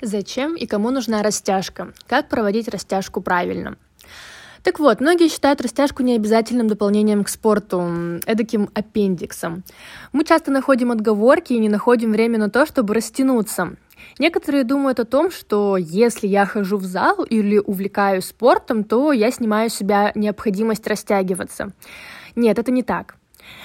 [0.00, 1.92] Зачем и кому нужна растяжка?
[2.06, 3.76] Как проводить растяжку правильно?
[4.62, 9.62] Так вот, многие считают растяжку необязательным дополнением к спорту, эдаким аппендиксом.
[10.12, 13.76] Мы часто находим отговорки и не находим время на то, чтобы растянуться.
[14.18, 19.30] Некоторые думают о том, что если я хожу в зал или увлекаюсь спортом, то я
[19.30, 21.72] снимаю с себя необходимость растягиваться.
[22.34, 23.16] Нет, это не так.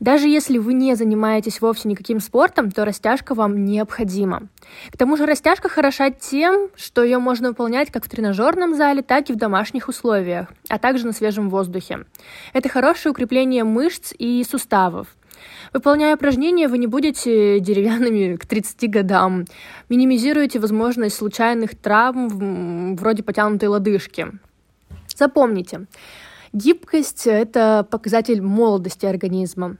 [0.00, 4.48] Даже если вы не занимаетесь вовсе никаким спортом, то растяжка вам необходима.
[4.90, 9.30] К тому же растяжка хороша тем, что ее можно выполнять как в тренажерном зале, так
[9.30, 12.04] и в домашних условиях, а также на свежем воздухе.
[12.52, 15.08] Это хорошее укрепление мышц и суставов.
[15.72, 19.44] Выполняя упражнения, вы не будете деревянными к 30 годам.
[19.88, 24.26] Минимизируете возможность случайных травм, вроде потянутой лодыжки.
[25.16, 25.86] Запомните,
[26.52, 29.78] Гибкость— это показатель молодости организма.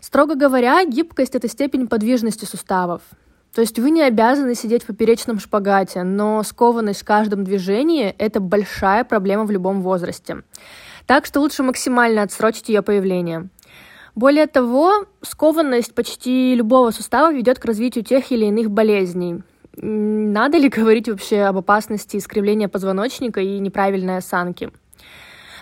[0.00, 3.00] Строго говоря, гибкость— это степень подвижности суставов.
[3.54, 8.38] То есть вы не обязаны сидеть в поперечном шпагате, но скованность в каждом движении— это
[8.38, 10.42] большая проблема в любом возрасте.
[11.06, 13.48] Так что лучше максимально отсрочить ее появление.
[14.14, 19.42] Более того, скованность почти любого сустава ведет к развитию тех или иных болезней.
[19.74, 24.70] Надо ли говорить вообще об опасности искривления позвоночника и неправильной осанки?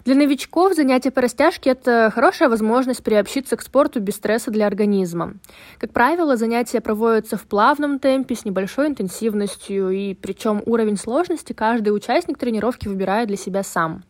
[0.04, 5.34] Для новичков занятия по растяжке– это хорошая возможность приобщиться к спорту без стресса для организма.
[5.78, 11.91] Как правило, занятия проводятся в плавном темпе с небольшой интенсивностью, и причем уровень сложности каждый
[11.91, 14.04] участник тренировки выбирает для себя сам.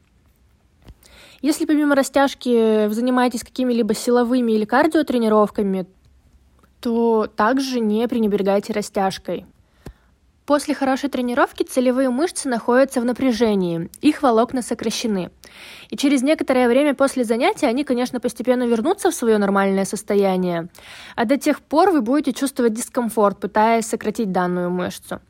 [1.41, 5.87] Если помимо растяжки вы занимаетесь какими-либо силовыми или кардиотренировками,
[6.81, 9.47] то также не пренебрегайте растяжкой.
[10.49, 15.31] После хорошей тренировки целевые мышцы находятся в напряжении, их волокна сокращены.
[15.91, 20.69] И через некоторое время после занятия они, конечно, постепенно вернутся в свое нормальное состояние.
[21.17, 25.21] А до тех пор вы будете чувствовать дискомфорт, пытаясь сократить данную мышцу.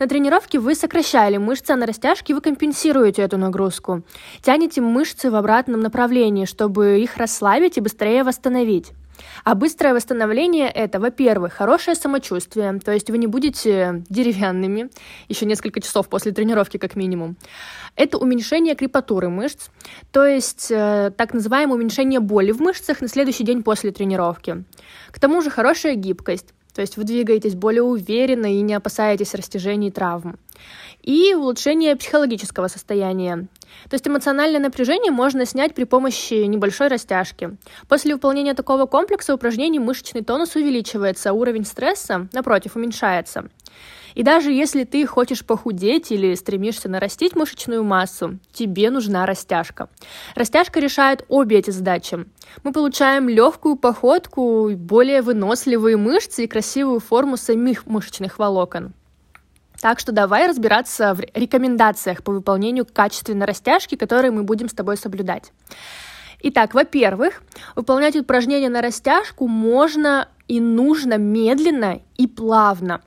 [0.00, 4.02] На тренировке вы сокращали мышцы, а на растяжке вы компенсируете эту нагрузку.
[4.42, 8.92] Тянете мышцы в обратном направлении, чтобы их расслабить и быстрее восстановить.
[9.44, 14.90] А быстрое восстановление– это, во-первых, хорошее самочувствие, то есть вы не будете деревянными
[15.28, 17.36] еще несколько часов после тренировки как минимум.
[17.96, 19.68] Это уменьшение крепатуры мышц,
[20.10, 24.64] то есть э, так называемое уменьшение боли в мышцах на следующий день после тренировки.
[25.10, 29.88] К тому же хорошая гибкость, то есть вы двигаетесь более уверенно и не опасаетесь растяжений
[29.88, 30.38] и травм
[31.02, 33.46] и улучшение психологического состояния.
[33.88, 37.56] То есть эмоциональное напряжение можно снять при помощи небольшой растяжки.
[37.88, 43.48] После выполнения такого комплекса упражнений мышечный тонус увеличивается, а уровень стресса, напротив, уменьшается.
[44.14, 49.88] И даже если ты хочешь похудеть или стремишься нарастить мышечную массу, тебе нужна растяжка.
[50.36, 52.24] Растяжка решает обе эти задачи.
[52.62, 58.94] Мы получаем легкую походку, более выносливые мышцы и красивую форму самих мышечных волокон.
[59.80, 64.96] Так что давай разбираться в рекомендациях по выполнению качественной растяжки, которые мы будем с тобой
[64.96, 65.52] соблюдать.
[66.40, 67.42] Итак, во-первых,
[67.74, 73.00] выполнять упражнения на растяжку можно и нужно медленно и плавно.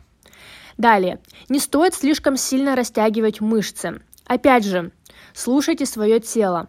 [0.78, 1.20] Далее,
[1.50, 4.02] не стоит слишком сильно растягивать мышцы.
[4.26, 4.92] Опять же,
[5.34, 6.68] слушайте свое тело.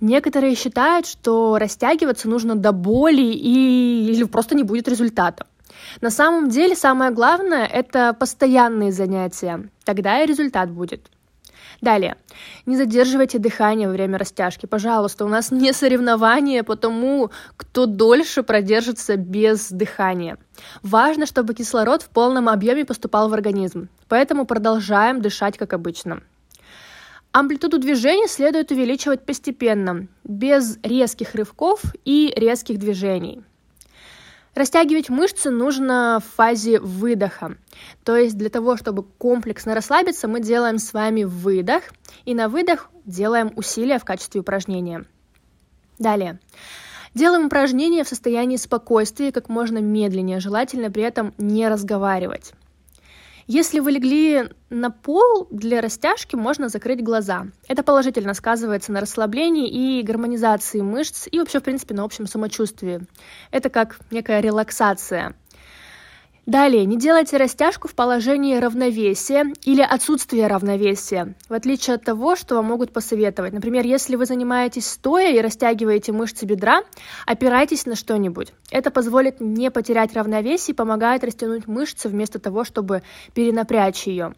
[0.00, 4.10] Некоторые считают, что растягиваться нужно до боли и...
[4.10, 5.46] или просто не будет результата.
[6.00, 9.68] На самом деле самое главное– это постоянные занятия.
[9.84, 11.10] Тогда и результат будет.
[11.80, 12.16] Далее.
[12.64, 14.66] Не задерживайте дыхание во время растяжки.
[14.66, 20.38] Пожалуйста, у нас не соревнование по тому, кто дольше продержится без дыхания.
[20.82, 23.88] Важно, чтобы кислород в полном объеме поступал в организм.
[24.08, 26.22] Поэтому продолжаем дышать как обычно.
[27.32, 33.42] Амплитуду движения следует увеличивать постепенно, без резких рывков и резких движений.
[34.56, 37.58] Растягивать мышцы нужно в фазе выдоха.
[38.04, 41.82] То есть для того, чтобы комплексно расслабиться, мы делаем с вами выдох,
[42.24, 45.04] и на выдох делаем усилия в качестве упражнения.
[45.98, 46.40] Далее.
[47.12, 52.54] Делаем упражнения в состоянии спокойствия как можно медленнее, желательно при этом не разговаривать.
[53.48, 57.46] Если вы легли на пол для растяжки, можно закрыть глаза.
[57.68, 63.06] Это положительно сказывается на расслаблении и гармонизации мышц и вообще, в принципе, на общем самочувствии.
[63.52, 65.36] Это как некая релаксация–
[66.46, 72.54] Далее, не делайте растяжку в положении равновесия или отсутствия равновесия, в отличие от того, что
[72.54, 73.52] вам могут посоветовать.
[73.52, 76.82] Например, если вы занимаетесь стоя и растягиваете мышцы бедра,
[77.26, 78.52] опирайтесь на что-нибудь.
[78.70, 83.02] Это позволит не потерять равновесие и помогает растянуть мышцы вместо того, чтобы
[83.34, 84.32] перенапрячь ее.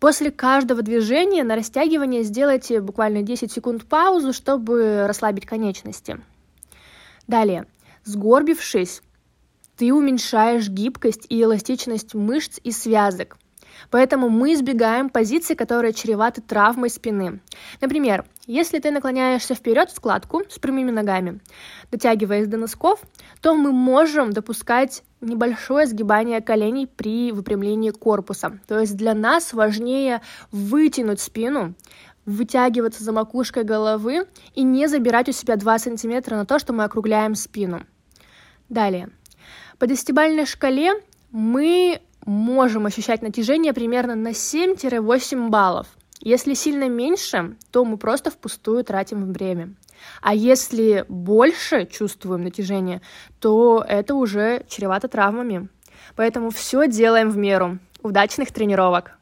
[0.00, 6.20] После каждого движения на растягивание сделайте буквально 10 секунд паузу, чтобы расслабить конечности.
[7.28, 7.66] Далее,
[8.02, 9.02] сгорбившись,
[9.78, 13.38] ты уменьшаешь гибкость и эластичность мышц и связок.
[13.90, 17.40] Поэтому мы избегаем позиций, которые чреваты травмой спины.
[17.80, 21.40] Например, если ты наклоняешься вперед в складку с прямыми ногами,
[21.92, 23.00] дотягиваясь до носков,
[23.40, 28.58] то мы можем допускать небольшое сгибание коленей при выпрямлении корпуса.
[28.66, 31.74] То есть для нас важнее вытянуть спину,
[32.26, 36.82] вытягиваться за макушкой головы и не забирать у себя 2 сантиметра на то, что мы
[36.82, 37.86] округляем спину.
[38.68, 39.10] Далее.
[39.78, 40.94] По десятибальной шкале
[41.30, 45.86] мы можем ощущать натяжение примерно на 7-8 баллов.
[46.20, 49.74] Если сильно меньше, то мы просто впустую тратим время.
[50.20, 53.02] А если больше чувствуем натяжение,
[53.38, 55.68] то это уже чревато травмами.
[56.16, 57.78] Поэтому все делаем в меру.
[58.02, 59.17] Удачных тренировок!